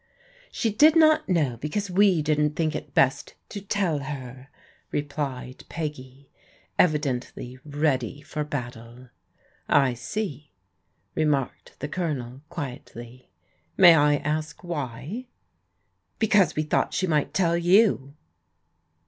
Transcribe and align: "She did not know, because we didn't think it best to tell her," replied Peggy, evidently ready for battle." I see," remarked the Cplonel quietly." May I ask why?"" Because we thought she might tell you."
"She 0.51 0.71
did 0.73 0.95
not 0.95 1.29
know, 1.29 1.57
because 1.57 1.91
we 1.91 2.23
didn't 2.23 2.55
think 2.55 2.75
it 2.75 2.95
best 2.95 3.35
to 3.49 3.61
tell 3.61 3.99
her," 3.99 4.49
replied 4.91 5.63
Peggy, 5.69 6.31
evidently 6.79 7.59
ready 7.63 8.23
for 8.23 8.43
battle." 8.43 9.09
I 9.87 9.93
see," 9.93 10.49
remarked 11.13 11.79
the 11.81 11.87
Cplonel 11.87 12.41
quietly." 12.49 13.29
May 13.77 13.93
I 13.93 14.15
ask 14.15 14.63
why?"" 14.63 15.27
Because 16.17 16.55
we 16.55 16.63
thought 16.63 16.95
she 16.95 17.05
might 17.05 17.31
tell 17.31 17.55
you." 17.55 18.15